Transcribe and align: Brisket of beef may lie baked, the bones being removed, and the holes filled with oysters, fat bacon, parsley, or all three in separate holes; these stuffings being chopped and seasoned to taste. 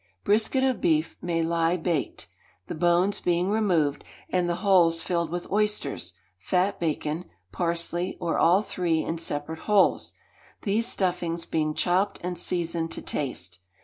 Brisket 0.23 0.63
of 0.63 0.81
beef 0.81 1.15
may 1.21 1.43
lie 1.43 1.77
baked, 1.77 2.27
the 2.65 2.73
bones 2.73 3.19
being 3.19 3.51
removed, 3.51 4.03
and 4.31 4.49
the 4.49 4.55
holes 4.65 5.03
filled 5.03 5.29
with 5.29 5.51
oysters, 5.51 6.13
fat 6.39 6.79
bacon, 6.79 7.25
parsley, 7.51 8.17
or 8.19 8.35
all 8.39 8.63
three 8.63 9.03
in 9.03 9.19
separate 9.19 9.59
holes; 9.69 10.13
these 10.63 10.87
stuffings 10.87 11.45
being 11.45 11.75
chopped 11.75 12.17
and 12.23 12.35
seasoned 12.35 12.89
to 12.93 13.01
taste. 13.03 13.59